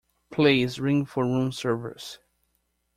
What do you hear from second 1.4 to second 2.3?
service